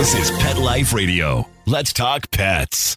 [0.00, 1.46] This is Pet Life Radio.
[1.66, 2.96] Let's talk pets.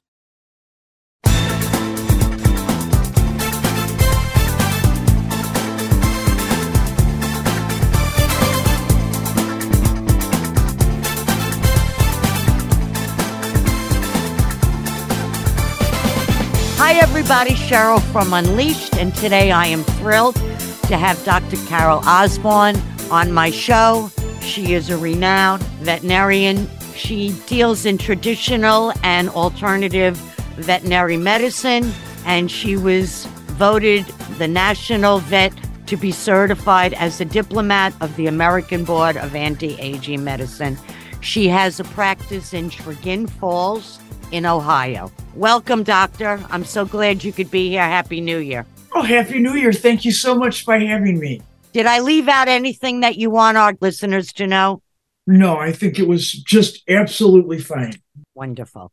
[16.77, 17.51] Hi, everybody.
[17.51, 21.57] Cheryl from Unleashed, and today I am thrilled to have Dr.
[21.67, 22.77] Carol Osborne
[23.11, 24.09] on my show.
[24.39, 26.69] She is a renowned veterinarian.
[26.95, 30.17] She deals in traditional and alternative
[30.57, 31.91] veterinary medicine,
[32.25, 33.25] and she was
[33.57, 34.05] voted
[34.37, 35.53] the national vet
[35.87, 40.77] to be certified as a diplomat of the American Board of Anti Aging Medicine.
[41.21, 43.99] She has a practice in Chagrin Falls
[44.31, 45.11] in Ohio.
[45.35, 46.43] Welcome, Doctor.
[46.49, 47.83] I'm so glad you could be here.
[47.83, 48.65] Happy New Year.
[48.93, 49.73] Oh, Happy New Year.
[49.73, 51.41] Thank you so much for having me.
[51.71, 54.81] Did I leave out anything that you want our listeners to know?
[55.25, 57.93] No, I think it was just absolutely fine.
[58.35, 58.91] Wonderful.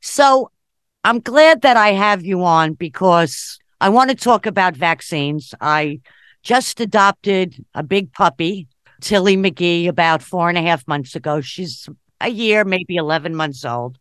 [0.00, 0.50] So
[1.04, 5.54] I'm glad that I have you on because I want to talk about vaccines.
[5.60, 6.00] I
[6.42, 8.66] just adopted a big puppy,
[9.00, 11.40] Tilly McGee, about four and a half months ago.
[11.40, 11.88] She's
[12.20, 13.98] a year, maybe 11 months old.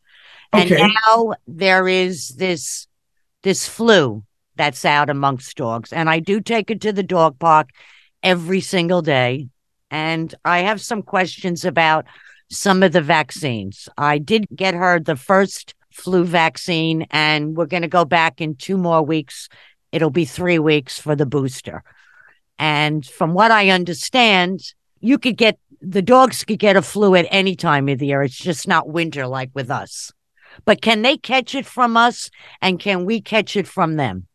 [0.53, 0.87] And Okay.
[1.07, 2.87] now there is this
[3.43, 4.23] this flu
[4.55, 5.93] that's out amongst dogs.
[5.93, 7.69] And I do take it to the dog park
[8.23, 9.49] every single day.
[9.89, 12.05] And I have some questions about
[12.49, 13.89] some of the vaccines.
[13.97, 18.55] I did get her the first flu vaccine, and we're going to go back in
[18.55, 19.49] two more weeks.
[19.91, 21.83] It'll be three weeks for the booster.
[22.59, 24.61] And from what I understand,
[24.99, 28.23] you could get the dogs could get a flu at any time of the year.
[28.23, 30.11] It's just not winter like with us.
[30.65, 34.25] But can they catch it from us and can we catch it from them?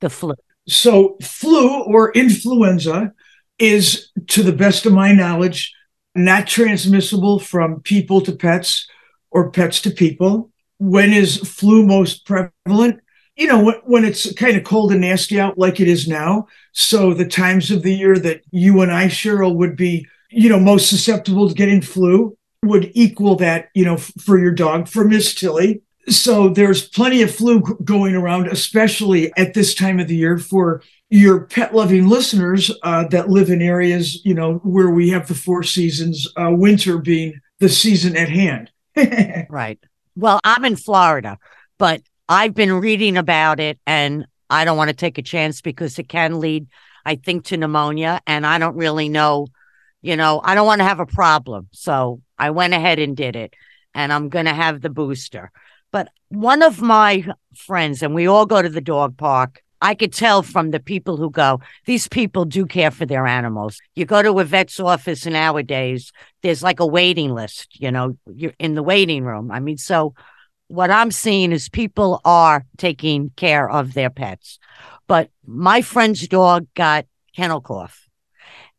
[0.00, 0.34] The flu.
[0.66, 3.12] So, flu or influenza
[3.58, 5.74] is, to the best of my knowledge,
[6.14, 8.88] not transmissible from people to pets
[9.30, 10.50] or pets to people.
[10.78, 13.00] When is flu most prevalent?
[13.36, 16.48] You know, when, when it's kind of cold and nasty out like it is now.
[16.72, 20.58] So, the times of the year that you and I, Cheryl, would be, you know,
[20.58, 25.04] most susceptible to getting flu would equal that, you know, f- for your dog, for
[25.04, 25.82] Miss Tilly.
[26.08, 30.82] So there's plenty of flu going around, especially at this time of the year for
[31.10, 35.34] your pet loving listeners uh, that live in areas, you know, where we have the
[35.34, 38.70] four seasons, uh, winter being the season at hand.
[39.48, 39.78] Right.
[40.16, 41.38] Well, I'm in Florida,
[41.78, 45.98] but I've been reading about it and I don't want to take a chance because
[45.98, 46.66] it can lead,
[47.06, 48.20] I think, to pneumonia.
[48.26, 49.46] And I don't really know,
[50.02, 51.68] you know, I don't want to have a problem.
[51.72, 53.54] So I went ahead and did it.
[53.94, 55.52] And I'm going to have the booster.
[55.92, 57.24] But one of my
[57.54, 61.16] friends, and we all go to the dog park, I could tell from the people
[61.16, 63.78] who go, these people do care for their animals.
[63.94, 66.12] You go to a vet's office nowadays,
[66.42, 69.50] there's like a waiting list, you know, you're in the waiting room.
[69.50, 70.14] I mean, so
[70.66, 74.58] what I'm seeing is people are taking care of their pets.
[75.06, 78.08] But my friend's dog got kennel cough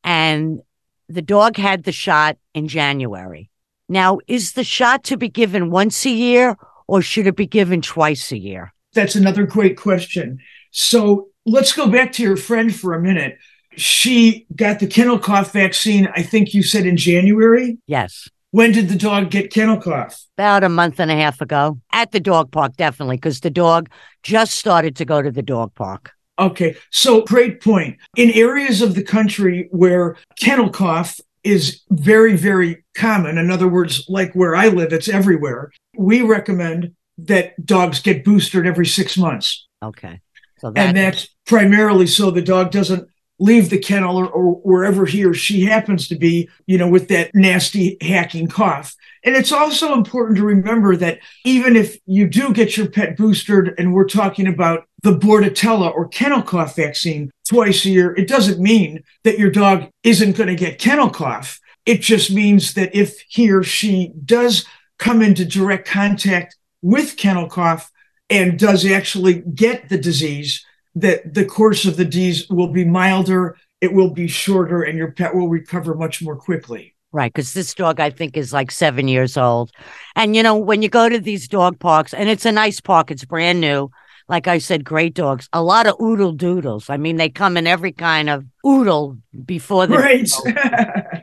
[0.04, 0.62] and
[1.08, 3.50] the dog had the shot in January.
[3.88, 6.56] Now, is the shot to be given once a year
[6.88, 8.74] or should it be given twice a year?
[8.94, 10.40] That's another great question.
[10.72, 13.38] So let's go back to your friend for a minute.
[13.76, 17.78] She got the kennel cough vaccine, I think you said in January.
[17.88, 18.28] Yes.
[18.52, 20.26] When did the dog get kennel cough?
[20.38, 23.90] About a month and a half ago at the dog park, definitely, because the dog
[24.24, 26.14] just started to go to the dog park.
[26.40, 27.98] Okay, so great point.
[28.16, 34.06] In areas of the country where kennel cough is very, very common, in other words,
[34.08, 39.68] like where I live, it's everywhere, we recommend that dogs get boosted every six months.
[39.84, 40.22] Okay.
[40.60, 43.08] So that, And that's primarily so the dog doesn't
[43.40, 47.08] leave the kennel or, or wherever he or she happens to be, you know, with
[47.08, 48.94] that nasty hacking cough.
[49.24, 53.74] And it's also important to remember that even if you do get your pet boosted,
[53.78, 58.60] and we're talking about the Bordetella or kennel cough vaccine twice a year, it doesn't
[58.60, 61.60] mean that your dog isn't going to get kennel cough.
[61.86, 64.66] It just means that if he or she does
[64.98, 67.90] come into direct contact with kennel cough
[68.30, 70.66] and does actually get the disease,
[70.96, 75.12] that the course of the disease will be milder, it will be shorter, and your
[75.12, 76.96] pet will recover much more quickly.
[77.12, 79.72] Right, because this dog I think is like seven years old,
[80.16, 83.10] and you know when you go to these dog parks, and it's a nice park,
[83.10, 83.90] it's brand new.
[84.28, 85.50] Like I said, great dogs.
[85.54, 86.88] A lot of oodle doodles.
[86.88, 90.30] I mean, they come in every kind of oodle before the Right.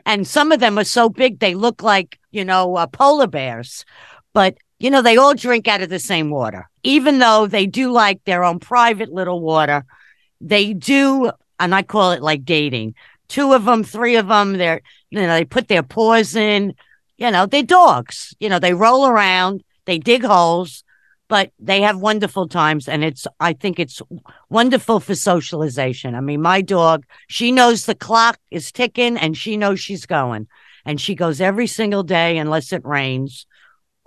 [0.05, 3.85] and some of them are so big they look like you know uh, polar bears
[4.33, 7.91] but you know they all drink out of the same water even though they do
[7.91, 9.83] like their own private little water
[10.41, 12.93] they do and i call it like dating
[13.27, 16.73] two of them three of them they're you know they put their paws in
[17.19, 18.35] You know, they're dogs.
[18.39, 20.83] You know, they roll around, they dig holes,
[21.27, 22.87] but they have wonderful times.
[22.87, 24.01] And it's, I think it's
[24.49, 26.13] wonderful for socialization.
[26.13, 30.47] I mean, my dog, she knows the clock is ticking and she knows she's going.
[30.85, 33.47] And she goes every single day unless it rains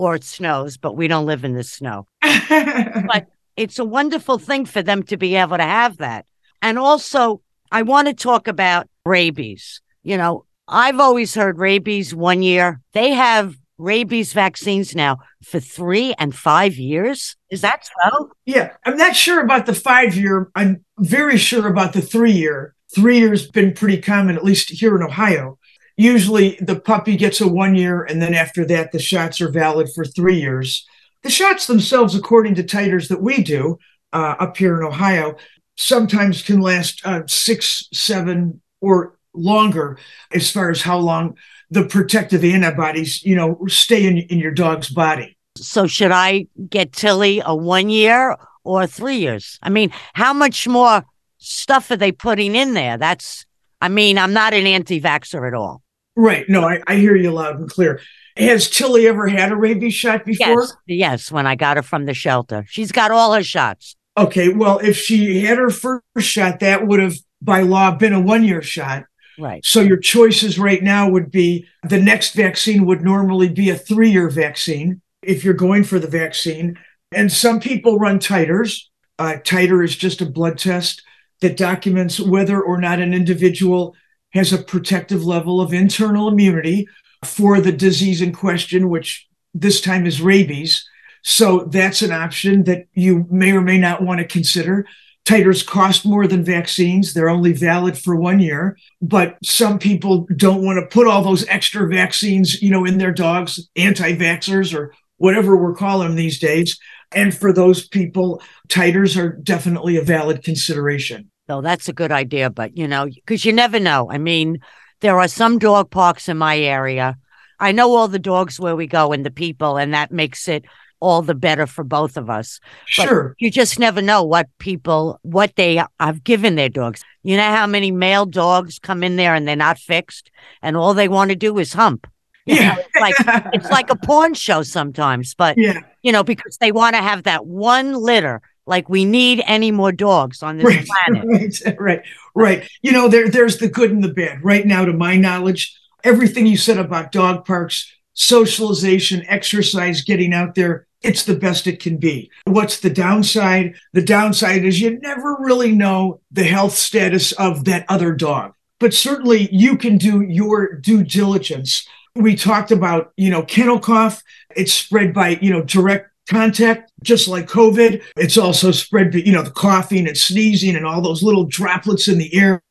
[0.00, 2.06] or it snows, but we don't live in the snow.
[2.22, 6.24] but it's a wonderful thing for them to be able to have that.
[6.62, 9.82] And also, I want to talk about rabies.
[10.02, 12.80] You know, I've always heard rabies one year.
[12.94, 17.36] They have rabies vaccines now for three and five years.
[17.50, 18.30] Is that so?
[18.46, 20.50] Yeah, I'm not sure about the five year.
[20.54, 22.74] I'm very sure about the three year.
[22.94, 25.58] Three years been pretty common, at least here in Ohio.
[26.00, 29.90] Usually the puppy gets a one year, and then after that, the shots are valid
[29.94, 30.86] for three years.
[31.22, 33.78] The shots themselves, according to titers that we do
[34.14, 35.36] uh, up here in Ohio,
[35.76, 39.98] sometimes can last uh, six, seven, or longer
[40.32, 41.36] as far as how long
[41.70, 45.36] the protective antibodies, you know, stay in, in your dog's body.
[45.58, 49.58] So should I get Tilly a one year or three years?
[49.60, 51.04] I mean, how much more
[51.36, 52.96] stuff are they putting in there?
[52.96, 53.44] That's,
[53.82, 55.82] I mean, I'm not an anti vaxxer at all.
[56.20, 56.46] Right.
[56.50, 57.98] No, I, I hear you loud and clear.
[58.36, 60.62] Has Tilly ever had a rabies shot before?
[60.62, 62.66] Yes, yes, when I got her from the shelter.
[62.68, 63.96] She's got all her shots.
[64.18, 68.20] Okay, well, if she had her first shot, that would have by law been a
[68.20, 69.04] one year shot.
[69.38, 69.64] Right.
[69.64, 74.10] So your choices right now would be the next vaccine would normally be a three
[74.10, 76.78] year vaccine if you're going for the vaccine.
[77.12, 78.82] And some people run titers.
[79.18, 81.02] Uh, titer is just a blood test
[81.40, 83.96] that documents whether or not an individual
[84.32, 86.86] has a protective level of internal immunity
[87.24, 90.88] for the disease in question, which this time is rabies.
[91.22, 94.86] So that's an option that you may or may not want to consider.
[95.26, 97.12] Titers cost more than vaccines.
[97.12, 101.46] They're only valid for one year, but some people don't want to put all those
[101.48, 106.78] extra vaccines, you know, in their dogs, anti-vaxxers or whatever we're calling them these days.
[107.12, 111.30] And for those people, titers are definitely a valid consideration.
[111.50, 114.08] So that's a good idea, but you know, because you never know.
[114.08, 114.60] I mean,
[115.00, 117.18] there are some dog parks in my area.
[117.58, 120.64] I know all the dogs where we go and the people, and that makes it
[121.00, 122.60] all the better for both of us.
[122.86, 123.34] Sure.
[123.40, 127.02] You just never know what people, what they have given their dogs.
[127.24, 130.30] You know how many male dogs come in there and they're not fixed
[130.62, 132.06] and all they want to do is hump.
[132.46, 132.74] You yeah.
[132.74, 135.80] Know, it's like it's like a porn show sometimes, but yeah.
[136.02, 138.40] you know, because they want to have that one litter.
[138.70, 141.26] Like we need any more dogs on this right, planet.
[141.66, 142.02] Right, right,
[142.36, 142.70] right.
[142.82, 144.44] You know, there there's the good and the bad.
[144.44, 150.54] Right now, to my knowledge, everything you said about dog parks, socialization, exercise, getting out
[150.54, 152.30] there, it's the best it can be.
[152.44, 153.74] What's the downside?
[153.92, 158.54] The downside is you never really know the health status of that other dog.
[158.78, 161.88] But certainly you can do your due diligence.
[162.14, 164.22] We talked about, you know, kennel cough.
[164.54, 168.02] It's spread by, you know, direct contact, just like COVID.
[168.16, 172.18] It's also spread, you know, the coughing and sneezing and all those little droplets in
[172.18, 172.62] the air.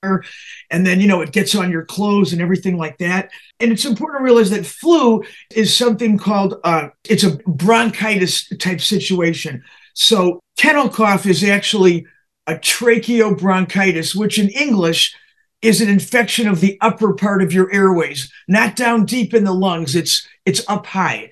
[0.72, 3.32] And then, you know, it gets on your clothes and everything like that.
[3.60, 5.24] And it's important to realize that flu
[5.54, 9.64] is something called, uh, it's a bronchitis type situation.
[9.94, 12.06] So kennel cough is actually
[12.48, 15.14] a tracheobronchitis, which in English
[15.62, 19.54] is an infection of the upper part of your airways, not down deep in the
[19.54, 19.96] lungs.
[19.96, 21.30] It's it's up high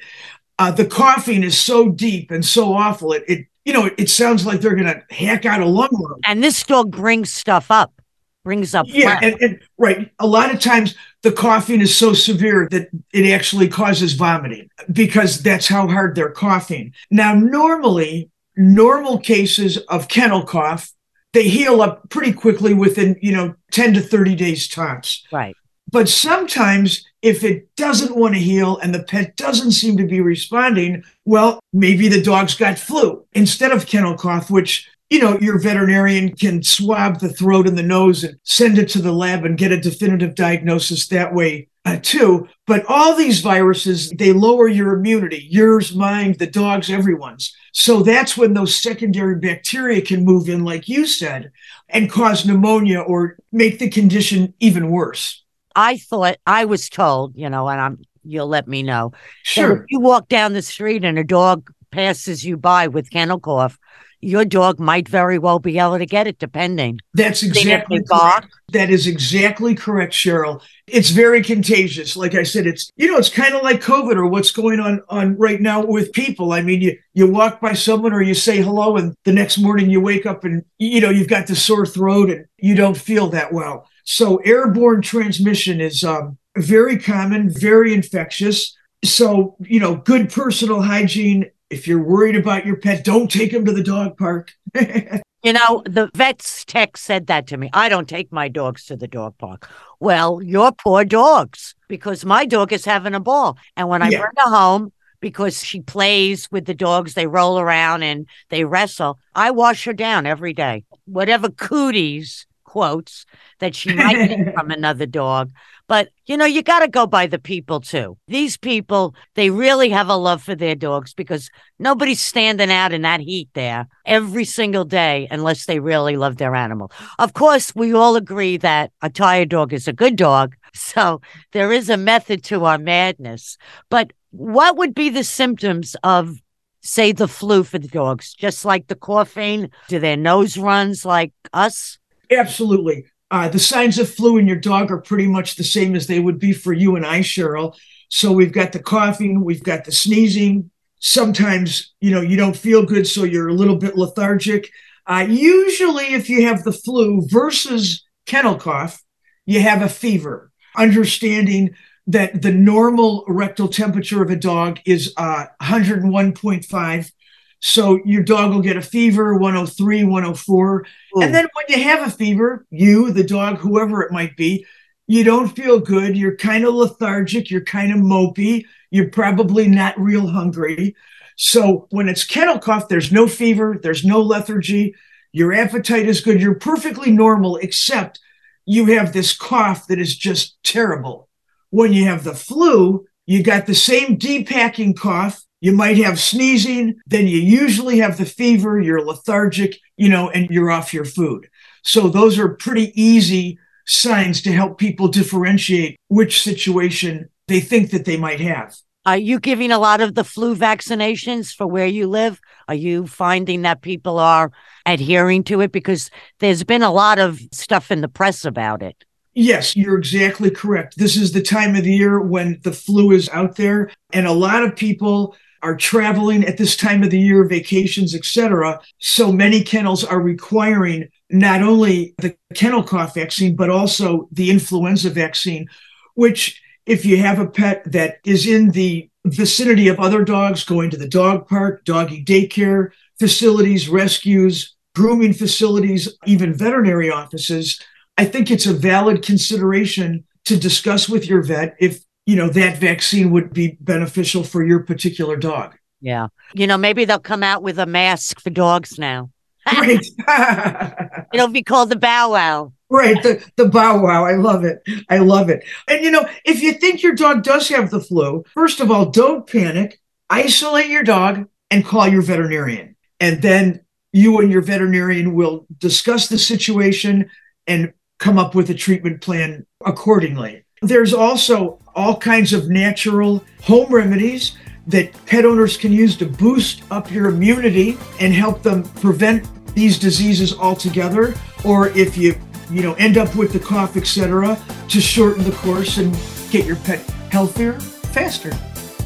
[0.59, 3.13] uh, the coughing is so deep and so awful.
[3.13, 6.19] It, it you know, it, it sounds like they're going to hack out a lung.
[6.25, 8.01] And this dog brings stuff up,
[8.43, 8.85] brings up.
[8.89, 10.11] Yeah, and, and, right.
[10.19, 15.43] A lot of times the coughing is so severe that it actually causes vomiting because
[15.43, 16.93] that's how hard they're coughing.
[17.11, 20.91] Now, normally, normal cases of kennel cough
[21.33, 25.55] they heal up pretty quickly within you know 10 to 30 days tops right
[25.91, 30.21] but sometimes, if it doesn't want to heal and the pet doesn't seem to be
[30.21, 35.57] responding, well, maybe the dog's got flu instead of kennel cough, which you know, your
[35.57, 39.57] veterinarian can swab the throat and the nose and send it to the lab and
[39.57, 42.47] get a definitive diagnosis that way uh, too.
[42.65, 47.55] But all these viruses, they lower your immunity, yours, mine, the dog's, everyone's.
[47.71, 51.51] So that's when those secondary bacteria can move in, like you said,
[51.87, 55.45] and cause pneumonia or make the condition even worse.
[55.77, 59.13] I thought I was told, you know, and I'm you'll let me know.
[59.43, 59.83] Sure.
[59.83, 63.79] if you walk down the street and a dog passes you by with kennel cough,
[64.19, 66.99] your dog might very well be able to get it, depending.
[67.13, 68.47] That's exactly correct.
[68.69, 70.61] That is exactly correct, Cheryl.
[70.87, 72.17] It's very contagious.
[72.17, 75.01] Like I said, it's you know, it's kind of like COVID or what's going on
[75.09, 76.53] on right now with people.
[76.53, 79.91] I mean, you you walk by someone or you say hello, and the next morning
[79.91, 83.27] you wake up and you know you've got the sore throat and you don't feel
[83.29, 83.87] that well.
[84.09, 88.73] So airborne transmission is um, very common, very infectious.
[89.03, 91.51] So, you know, good personal hygiene.
[91.69, 94.53] If you're worried about your pet, don't take him to the dog park.
[95.43, 97.69] You know, the vet's tech said that to me.
[97.71, 99.69] I don't take my dogs to the dog park.
[99.99, 103.57] Well, your poor dogs, because my dog is having a ball.
[103.77, 104.17] And when I Yeah.
[104.17, 109.19] bring her home, because she plays with the dogs, they roll around and they wrestle,
[109.35, 110.83] I wash her down every day.
[111.05, 113.25] Whatever cooties, quotes,
[113.57, 115.51] that she might get from another dog.
[115.87, 118.19] But, you know, you got to go by the people too.
[118.27, 123.01] These people, they really have a love for their dogs because nobody's standing out in
[123.01, 126.91] that heat there every single day unless they really love their animal.
[127.17, 130.55] Of course, we all agree that a tired dog is a good dog.
[130.73, 131.21] So
[131.53, 133.57] there is a method to our madness.
[133.89, 136.39] But what would be the symptoms of,
[136.81, 138.35] say, the flu for the dogs?
[138.35, 139.71] Just like the coughing?
[139.87, 141.97] Do their nose runs like us?
[142.31, 143.05] Absolutely.
[143.29, 146.19] Uh, the signs of flu in your dog are pretty much the same as they
[146.19, 147.75] would be for you and I, Cheryl.
[148.09, 150.71] So we've got the coughing, we've got the sneezing.
[150.99, 154.71] Sometimes, you know, you don't feel good, so you're a little bit lethargic.
[155.05, 159.03] Uh, usually, if you have the flu versus kennel cough,
[159.45, 160.51] you have a fever.
[160.75, 161.75] Understanding
[162.07, 167.11] that the normal rectal temperature of a dog is uh, 101.5.
[167.59, 170.85] So your dog will get a fever, 103, 104.
[171.13, 171.21] Hmm.
[171.21, 174.65] And then when you have a fever, you, the dog, whoever it might be,
[175.07, 176.17] you don't feel good.
[176.17, 177.49] You're kind of lethargic.
[177.49, 178.65] You're kind of mopey.
[178.91, 180.95] You're probably not real hungry.
[181.37, 184.95] So when it's kennel cough, there's no fever, there's no lethargy.
[185.31, 186.41] Your appetite is good.
[186.41, 188.19] You're perfectly normal, except
[188.65, 191.29] you have this cough that is just terrible.
[191.69, 195.43] When you have the flu, you got the same depacking cough.
[195.59, 200.49] You might have sneezing, then you usually have the fever, you're lethargic, you know, and
[200.49, 201.49] you're off your food.
[201.83, 208.05] So those are pretty easy signs to help people differentiate which situation they think that
[208.05, 208.75] they might have.
[209.05, 212.41] Are you giving a lot of the flu vaccinations for where you live?
[212.67, 214.51] Are you finding that people are
[214.85, 215.71] adhering to it?
[215.71, 219.05] Because there's been a lot of stuff in the press about it.
[219.33, 220.97] Yes, you're exactly correct.
[220.97, 224.33] This is the time of the year when the flu is out there, and a
[224.33, 228.79] lot of people are traveling at this time of the year, vacations, etc.
[228.99, 235.09] So many kennels are requiring not only the kennel cough vaccine, but also the influenza
[235.09, 235.67] vaccine,
[236.15, 240.89] which if you have a pet that is in the vicinity of other dogs, going
[240.89, 247.79] to the dog park, doggy daycare facilities, rescues, grooming facilities, even veterinary offices,
[248.17, 252.77] I think it's a valid consideration to discuss with your vet if you know that
[252.77, 255.75] vaccine would be beneficial for your particular dog.
[256.01, 256.27] Yeah.
[256.53, 259.31] You know, maybe they'll come out with a mask for dogs now.
[259.65, 260.05] Right.
[261.33, 262.73] It'll be called the Bow Wow.
[262.89, 263.21] right.
[263.23, 264.23] The, the bow wow.
[264.25, 264.81] I love it.
[265.09, 265.63] I love it.
[265.87, 269.09] And you know, if you think your dog does have the flu, first of all,
[269.09, 269.99] don't panic.
[270.29, 272.95] Isolate your dog and call your veterinarian.
[273.19, 273.81] And then
[274.11, 277.29] you and your veterinarian will discuss the situation
[277.65, 280.65] and come up with a treatment plan accordingly.
[280.81, 286.83] There's also all kinds of natural home remedies that pet owners can use to boost
[286.91, 291.33] up your immunity and help them prevent these diseases altogether
[291.65, 292.35] or if you
[292.69, 296.17] you know end up with the cough etc to shorten the course and
[296.51, 296.99] get your pet
[297.31, 297.73] healthier
[298.13, 298.51] faster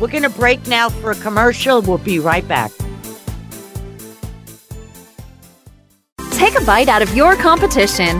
[0.02, 1.80] We're going to break now for a commercial.
[1.80, 2.72] We'll be right back.
[6.32, 8.20] Take a bite out of your competition.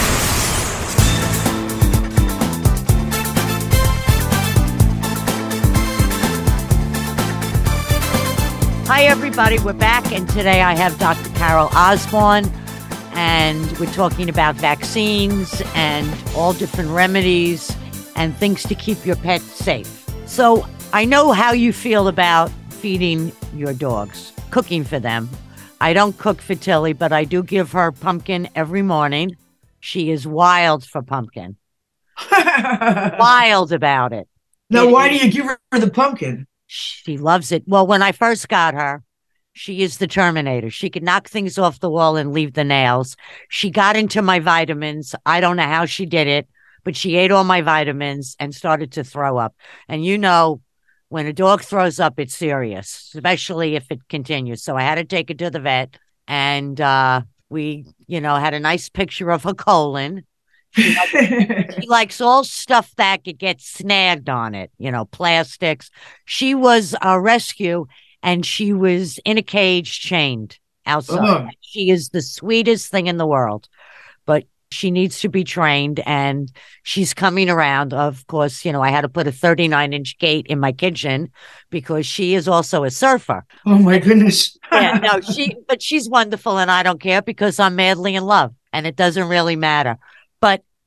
[8.93, 9.57] Hi, everybody.
[9.57, 11.29] We're back, and today I have Dr.
[11.35, 12.51] Carol Osborne,
[13.13, 17.73] and we're talking about vaccines and all different remedies
[18.17, 19.87] and things to keep your pet safe.
[20.25, 25.29] So, I know how you feel about feeding your dogs, cooking for them.
[25.79, 29.37] I don't cook for Tilly, but I do give her pumpkin every morning.
[29.79, 31.55] She is wild for pumpkin.
[32.29, 34.27] Wild about it.
[34.69, 36.45] now, It why do you give her the pumpkin?
[36.73, 37.63] She loves it.
[37.67, 39.03] Well, when I first got her,
[39.51, 40.69] she is the Terminator.
[40.69, 43.17] She could knock things off the wall and leave the nails.
[43.49, 45.13] She got into my vitamins.
[45.25, 46.47] I don't know how she did it,
[46.85, 49.53] but she ate all my vitamins and started to throw up.
[49.89, 50.61] And you know,
[51.09, 54.63] when a dog throws up, it's serious, especially if it continues.
[54.63, 58.53] So I had to take her to the vet and uh, we, you know, had
[58.53, 60.23] a nice picture of her colon.
[60.73, 65.89] She likes all stuff that could get snagged on it, you know, plastics.
[66.25, 67.87] She was a rescue
[68.23, 71.47] and she was in a cage chained outside.
[71.47, 71.49] Oh.
[71.61, 73.67] She is the sweetest thing in the world,
[74.25, 76.51] but she needs to be trained and
[76.83, 77.93] she's coming around.
[77.93, 81.29] Of course, you know, I had to put a 39 inch gate in my kitchen
[81.69, 83.45] because she is also a surfer.
[83.65, 84.57] oh my goodness.
[84.71, 88.53] Yeah, no, she, but she's wonderful and I don't care because I'm madly in love
[88.71, 89.97] and it doesn't really matter.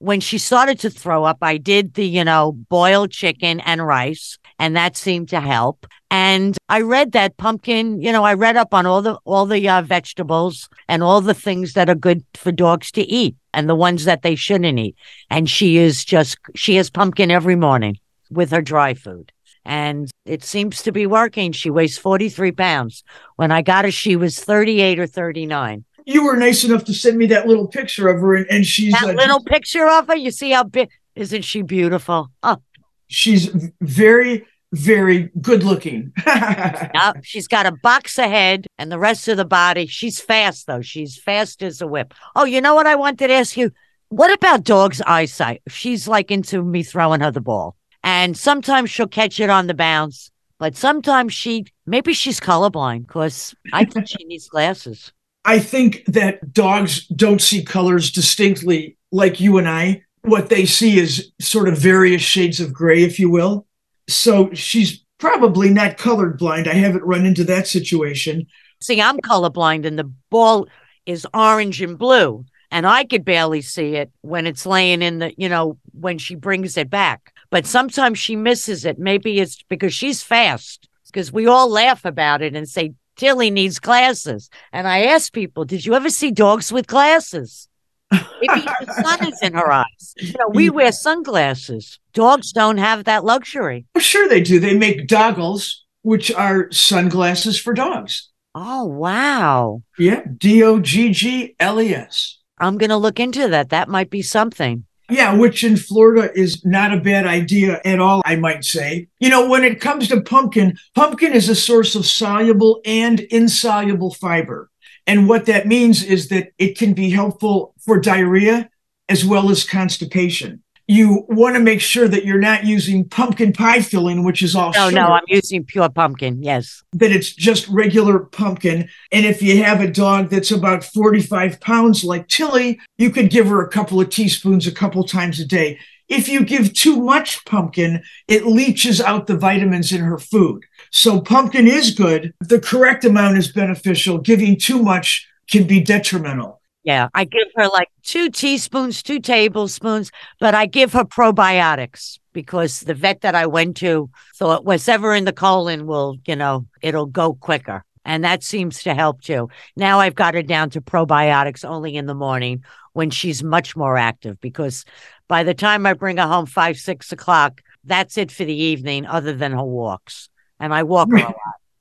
[0.05, 4.37] When she started to throw up, I did the, you know, boiled chicken and rice,
[4.59, 5.87] and that seemed to help.
[6.11, 9.67] And I read that pumpkin, you know, I read up on all the all the
[9.67, 13.75] uh, vegetables and all the things that are good for dogs to eat and the
[13.75, 14.95] ones that they shouldn't eat.
[15.31, 17.97] And she is just she has pumpkin every morning
[18.31, 19.33] with her dry food.
[19.65, 21.53] And it seems to be working.
[21.53, 23.05] She weighs 43 pounds.
[23.37, 25.87] When I got her, she was 38 or 39.
[26.05, 28.93] You were nice enough to send me that little picture of her, and, and she's
[28.93, 32.31] That little picture of her, you see how big, isn't she beautiful?
[32.43, 32.59] Oh,
[33.07, 33.47] she's
[33.81, 36.13] very, very good looking.
[36.27, 39.87] Yep, she's got a box ahead and the rest of the body.
[39.87, 40.81] She's fast though.
[40.81, 42.15] She's fast as a whip.
[42.37, 43.71] Oh, you know what I wanted to ask you?
[44.09, 45.63] What about dog's eyesight?
[45.69, 47.77] She's like into me throwing her the ball.
[48.03, 53.55] And sometimes she'll catch it on the bounce, but sometimes she maybe she's colorblind because
[53.73, 55.13] I think she needs glasses.
[55.45, 60.03] I think that dogs don't see colors distinctly like you and I.
[60.23, 63.67] What they see is sort of various shades of gray, if you will.
[64.09, 66.67] So she's probably not colored blind.
[66.67, 68.47] I haven't run into that situation.
[68.81, 70.67] See, I'm colorblind and the ball
[71.07, 75.35] is orange and blue, and I could barely see it when it's laying in the,
[75.37, 77.33] you know, when she brings it back.
[77.51, 78.99] But sometimes she misses it.
[78.99, 83.79] Maybe it's because she's fast, because we all laugh about it and say, Tilly needs
[83.79, 84.51] glasses.
[84.73, 87.69] And I ask people, did you ever see dogs with glasses?
[88.11, 90.15] Maybe the sun is in her eyes.
[90.19, 91.99] You know, we wear sunglasses.
[92.13, 93.87] Dogs don't have that luxury.
[93.95, 94.59] Oh, sure, they do.
[94.59, 98.31] They make doggles, which are sunglasses for dogs.
[98.55, 99.83] Oh, wow.
[99.99, 102.39] Yeah, D O G G L E S.
[102.59, 103.71] I'm going to look into that.
[103.71, 104.85] That might be something.
[105.11, 109.09] Yeah, which in Florida is not a bad idea at all, I might say.
[109.21, 114.15] You know, when it comes to pumpkin, pumpkin is a source of soluble and insoluble
[114.15, 114.71] fiber.
[115.07, 118.71] And what that means is that it can be helpful for diarrhea
[119.09, 120.64] as well as constipation.
[120.87, 124.73] You want to make sure that you're not using pumpkin pie filling, which is all
[124.73, 126.43] No, sugar, no, I'm using pure pumpkin.
[126.43, 126.83] Yes.
[126.93, 128.89] that it's just regular pumpkin.
[129.11, 133.47] And if you have a dog that's about 45 pounds like Tilly, you could give
[133.47, 135.79] her a couple of teaspoons a couple times a day.
[136.09, 140.65] If you give too much pumpkin, it leaches out the vitamins in her food.
[140.91, 142.35] So pumpkin is good.
[142.41, 144.19] The correct amount is beneficial.
[144.19, 146.61] Giving too much can be detrimental.
[146.85, 147.09] Yeah.
[147.15, 152.95] I give her like two teaspoons, two tablespoons, but I give her probiotics because the
[152.95, 157.35] vet that I went to thought whatever in the colon will, you know, it'll go
[157.35, 157.85] quicker.
[158.05, 159.49] And that seems to help too.
[159.77, 163.97] Now I've got her down to probiotics only in the morning when she's much more
[163.97, 164.85] active because
[165.27, 169.07] by the time I bring her home five, six o'clock, that's it for the evening,
[169.07, 170.29] other than her walks.
[170.61, 171.35] And I walk her a Right.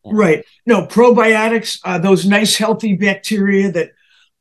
[0.06, 0.14] lot.
[0.16, 0.46] Right.
[0.66, 3.92] No, probiotics, uh, those nice healthy bacteria that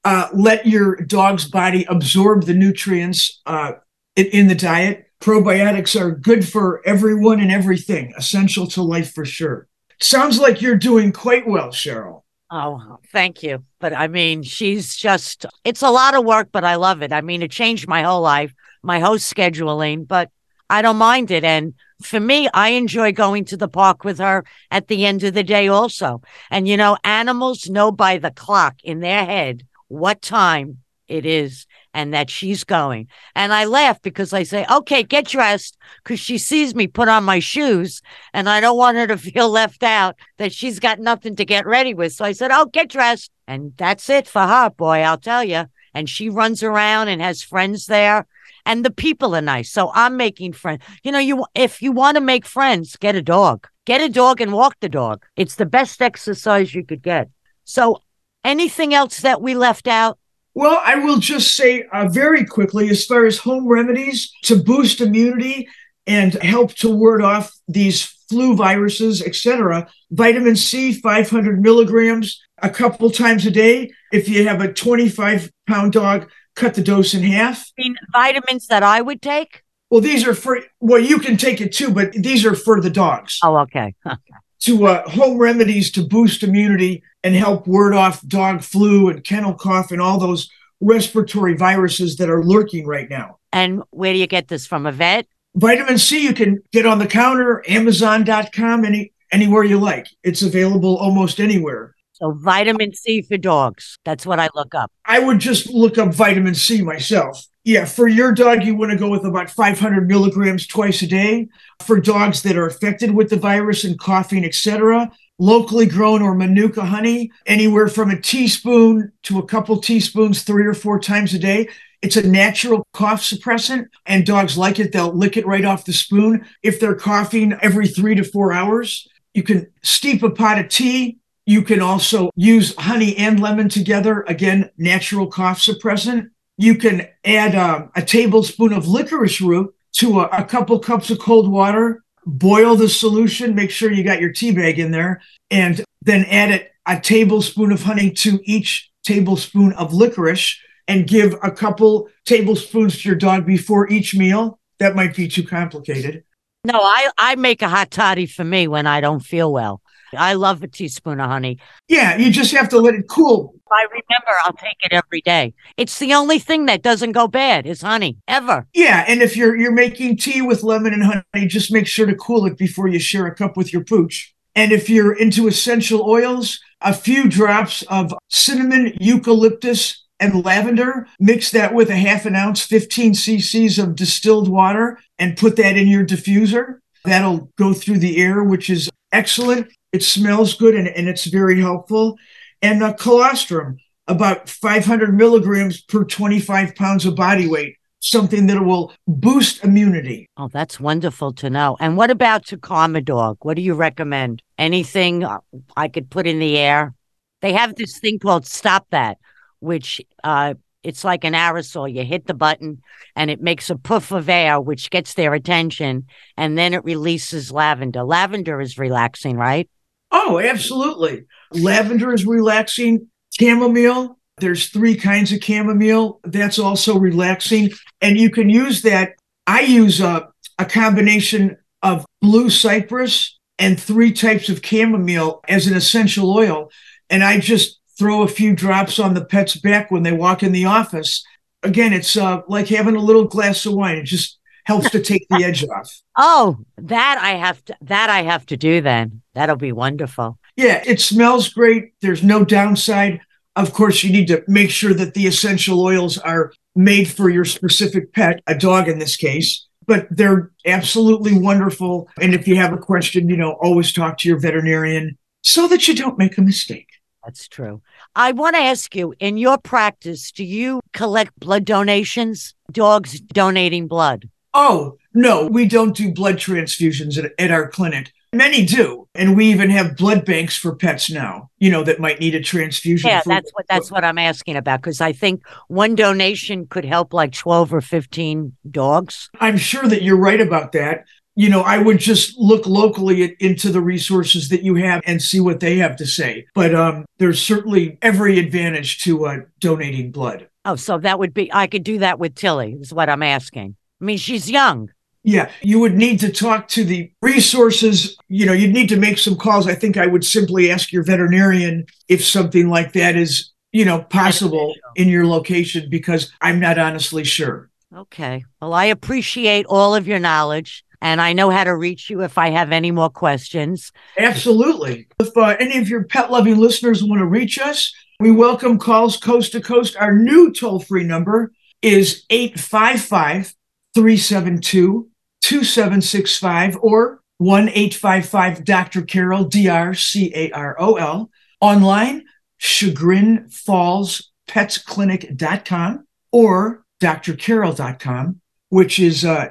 [0.04, 3.72] uh, let your dog's body absorb the nutrients uh,
[4.16, 5.06] in, the diet.
[5.20, 9.68] Probiotics are good for everyone and everything, essential to life for sure.
[10.00, 12.22] Sounds like you're doing quite well, Cheryl.
[12.50, 13.64] Oh, thank you.
[13.78, 17.12] But I mean, she's just, it's a lot of work, but I love it.
[17.12, 20.30] I mean, it changed my whole life, my whole scheduling, but
[20.68, 21.44] I don't mind it.
[21.44, 25.34] And for me, I enjoy going to the park with her at the end of
[25.34, 26.20] the day also.
[26.50, 31.66] And, you know, animals know by the clock in their head what time it is
[31.92, 33.08] and that she's going.
[33.36, 37.24] And I laugh because I say, okay, get dressed because she sees me put on
[37.24, 38.00] my shoes
[38.32, 41.66] and I don't want her to feel left out that she's got nothing to get
[41.66, 42.14] ready with.
[42.14, 43.30] So I said, oh, get dressed.
[43.46, 45.66] And that's it for her, boy, I'll tell you.
[45.92, 48.26] And she runs around and has friends there.
[48.64, 49.70] And the people are nice.
[49.70, 50.82] So I'm making friends.
[51.02, 53.66] You know, you if you want to make friends, get a dog.
[53.84, 55.26] Get a dog and walk the dog.
[55.36, 57.28] It's the best exercise you could get.
[57.64, 57.98] So
[58.44, 60.18] anything else that we left out?
[60.54, 65.00] Well, I will just say uh, very quickly as far as home remedies to boost
[65.00, 65.68] immunity
[66.06, 69.88] and help to ward off these flu viruses, etc.
[70.10, 73.92] Vitamin C, 500 milligrams a couple times a day.
[74.12, 77.70] If you have a 25 pound dog, cut the dose in half.
[77.78, 79.62] I mean, vitamins that I would take?
[79.90, 82.90] Well, these are for, well, you can take it too, but these are for the
[82.90, 83.38] dogs.
[83.42, 83.94] Oh, okay.
[84.60, 89.54] to uh, home remedies to boost immunity and help ward off dog flu and kennel
[89.54, 93.38] cough and all those respiratory viruses that are lurking right now.
[93.52, 94.86] And where do you get this from?
[94.86, 95.26] A vet?
[95.54, 100.06] Vitamin C you can get on the counter, Amazon.com, any anywhere you like.
[100.22, 101.94] It's available almost anywhere.
[102.12, 103.98] So vitamin C for dogs.
[104.04, 104.90] That's what I look up.
[105.04, 107.44] I would just look up vitamin C myself.
[107.64, 111.48] Yeah, for your dog, you want to go with about 500 milligrams twice a day.
[111.84, 116.84] For dogs that are affected with the virus and coughing, etc., locally grown or manuka
[116.84, 121.68] honey, anywhere from a teaspoon to a couple teaspoons, three or four times a day.
[122.02, 124.92] It's a natural cough suppressant, and dogs like it.
[124.92, 126.44] They'll lick it right off the spoon.
[126.62, 131.18] If they're coughing every three to four hours, you can steep a pot of tea.
[131.46, 134.24] You can also use honey and lemon together.
[134.28, 136.30] Again, natural cough suppressant.
[136.56, 141.18] You can add um, a tablespoon of licorice root to a, a couple cups of
[141.18, 142.04] cold water.
[142.24, 143.54] Boil the solution.
[143.54, 147.72] Make sure you got your tea bag in there, and then add it a tablespoon
[147.72, 150.58] of honey to each tablespoon of licorice
[150.88, 154.58] and give a couple tablespoons to your dog before each meal.
[154.78, 156.24] That might be too complicated.
[156.64, 159.81] No, I, I make a hot toddy for me when I don't feel well.
[160.16, 161.58] I love a teaspoon of honey.
[161.88, 163.54] Yeah, you just have to let it cool.
[163.70, 165.54] I remember, I'll take it every day.
[165.76, 168.66] It's the only thing that doesn't go bad is honey, ever.
[168.74, 172.14] Yeah, and if you're you're making tea with lemon and honey, just make sure to
[172.14, 174.34] cool it before you share a cup with your pooch.
[174.54, 181.08] And if you're into essential oils, a few drops of cinnamon, eucalyptus, and lavender.
[181.18, 185.76] Mix that with a half an ounce, 15 cc's of distilled water, and put that
[185.76, 186.78] in your diffuser.
[187.04, 189.68] That'll go through the air, which is excellent.
[189.92, 192.18] It smells good and, and it's very helpful.
[192.62, 199.64] And colostrum, about 500 milligrams per 25 pounds of body weight, something that will boost
[199.64, 200.28] immunity.
[200.36, 201.76] Oh, that's wonderful to know.
[201.80, 203.38] And what about to calm a dog?
[203.42, 204.42] What do you recommend?
[204.58, 205.38] Anything uh,
[205.76, 206.94] I could put in the air?
[207.40, 209.18] They have this thing called Stop That,
[209.60, 211.92] which uh, it's like an aerosol.
[211.92, 212.82] You hit the button
[213.14, 217.52] and it makes a puff of air, which gets their attention, and then it releases
[217.52, 218.02] lavender.
[218.02, 219.68] Lavender is relaxing, right?
[220.12, 221.24] Oh, absolutely.
[221.52, 223.08] Lavender is relaxing.
[223.38, 226.20] Chamomile, there's three kinds of chamomile.
[226.22, 227.70] That's also relaxing.
[228.00, 229.14] And you can use that.
[229.46, 235.74] I use a, a combination of blue cypress and three types of chamomile as an
[235.74, 236.70] essential oil.
[237.08, 240.52] And I just throw a few drops on the pet's back when they walk in
[240.52, 241.24] the office.
[241.62, 243.96] Again, it's uh, like having a little glass of wine.
[243.96, 246.02] It just helps to take the edge off.
[246.16, 249.22] Oh, that I have to that I have to do then.
[249.34, 250.38] That'll be wonderful.
[250.56, 251.92] Yeah, it smells great.
[252.00, 253.20] There's no downside.
[253.56, 257.44] Of course, you need to make sure that the essential oils are made for your
[257.44, 259.66] specific pet, a dog in this case.
[259.86, 262.08] But they're absolutely wonderful.
[262.20, 265.88] And if you have a question, you know, always talk to your veterinarian so that
[265.88, 266.88] you don't make a mistake.
[267.24, 267.82] That's true.
[268.16, 272.54] I want to ask you in your practice, do you collect blood donations?
[272.70, 274.28] Dogs donating blood?
[274.54, 278.12] Oh, no, we don't do blood transfusions at, at, our clinic.
[278.32, 279.08] Many do.
[279.14, 282.40] And we even have blood banks for pets now, you know, that might need a
[282.40, 283.10] transfusion.
[283.10, 286.84] Yeah, for, that's what that's what I'm asking about because I think one donation could
[286.84, 289.28] help like 12 or 15 dogs.
[289.40, 293.30] I'm sure that you're right about that you know, I would just look locally at,
[293.40, 296.46] into the resources that you have and see what they have to say.
[296.54, 300.48] But um, there's certainly every advantage to uh, donating blood.
[300.64, 303.76] Oh, so that would be, I could do that with Tilly, is what I'm asking.
[304.02, 304.90] I mean, she's young.
[305.22, 308.16] Yeah, you would need to talk to the resources.
[308.26, 309.68] You know, you'd need to make some calls.
[309.68, 314.02] I think I would simply ask your veterinarian if something like that is, you know,
[314.02, 317.70] possible in your location because I'm not honestly sure.
[317.96, 318.44] Okay.
[318.60, 322.36] Well, I appreciate all of your knowledge and I know how to reach you if
[322.38, 323.92] I have any more questions.
[324.18, 325.06] Absolutely.
[325.20, 329.16] If uh, any of your pet loving listeners want to reach us, we welcome calls
[329.16, 329.96] coast to coast.
[329.96, 333.54] Our new toll free number is 855
[333.94, 335.08] 372
[335.42, 339.02] 2765 or 1 855 Dr.
[339.02, 341.30] Carol, D R C A R O L.
[341.60, 342.24] Online,
[342.58, 348.40] Chagrin Falls Petsclinic.com or drcarol.com
[348.72, 349.48] which is uh,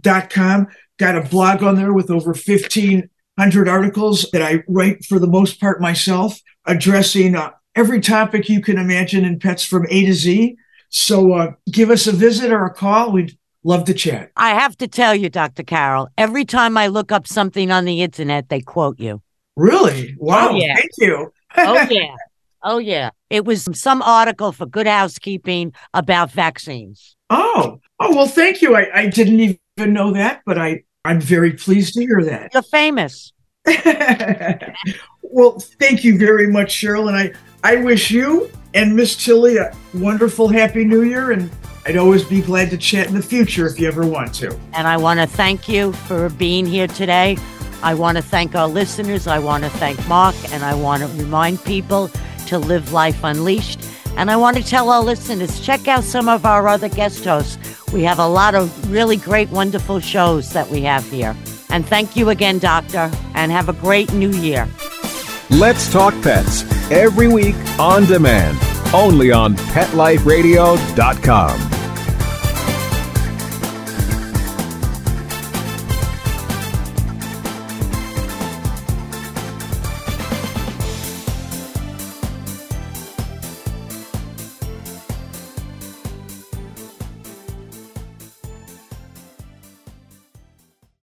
[0.00, 0.66] dot com.
[0.98, 5.60] Got a blog on there with over 1,500 articles that I write for the most
[5.60, 10.56] part myself, addressing uh, every topic you can imagine in pets from A to Z.
[10.88, 13.12] So uh, give us a visit or a call.
[13.12, 14.30] We'd love to chat.
[14.36, 15.62] I have to tell you, Dr.
[15.62, 19.22] Carol, every time I look up something on the internet, they quote you.
[19.56, 20.14] Really?
[20.18, 20.50] Wow.
[20.50, 20.76] Oh, yeah.
[20.76, 21.32] Thank you.
[21.56, 22.14] Oh, yeah.
[22.62, 23.10] Oh, yeah.
[23.30, 27.16] It was some article for Good Housekeeping about vaccines.
[27.30, 28.76] Oh, oh well, thank you.
[28.76, 32.52] I, I didn't even know that, but I, I'm very pleased to hear that.
[32.52, 33.32] You're famous.
[35.22, 37.08] well, thank you very much, Cheryl.
[37.08, 37.32] And I,
[37.64, 41.32] I wish you and Miss Tilly a wonderful, happy new year.
[41.32, 41.50] And
[41.84, 44.56] I'd always be glad to chat in the future if you ever want to.
[44.72, 47.38] And I want to thank you for being here today.
[47.82, 49.26] I want to thank our listeners.
[49.26, 50.34] I want to thank Mark.
[50.52, 52.10] And I want to remind people
[52.46, 53.80] to live life unleashed.
[54.16, 57.58] And I want to tell our listeners check out some of our other guest hosts.
[57.92, 61.36] We have a lot of really great, wonderful shows that we have here.
[61.70, 64.68] And thank you again, Doctor, and have a great new year.
[65.50, 68.58] Let's Talk Pets every week on demand,
[68.92, 71.75] only on PetLifeRadio.com.